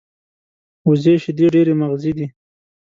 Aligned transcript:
وزې 0.87 1.13
شیدې 1.23 1.47
ډېرې 1.53 1.73
مغذي 1.79 2.11
دي 2.17 2.27